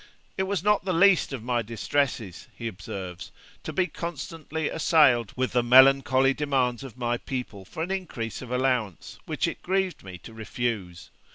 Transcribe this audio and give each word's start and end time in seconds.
'It 0.35 0.41
was 0.49 0.63
not 0.63 0.83
the 0.83 0.93
least 0.95 1.31
of 1.31 1.43
my 1.43 1.61
distresses,' 1.61 2.47
he 2.57 2.67
observes, 2.67 3.31
'to 3.61 3.71
be 3.71 3.85
constantly 3.85 4.67
assailed 4.67 5.31
with 5.35 5.51
the 5.51 5.61
melancholy 5.61 6.33
demands 6.33 6.83
of 6.83 6.97
my 6.97 7.17
people 7.17 7.63
for 7.63 7.83
an 7.83 7.91
increase 7.91 8.41
of 8.41 8.49
allowance, 8.49 9.19
which 9.27 9.47
it 9.47 9.61
grieved 9.61 10.03
me 10.03 10.17
to 10.17 10.33
refuse.' 10.33 11.11